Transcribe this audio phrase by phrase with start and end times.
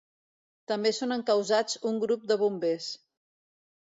[0.71, 2.87] També són encausats un grup de bombers.